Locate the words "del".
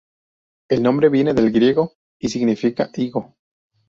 1.35-1.51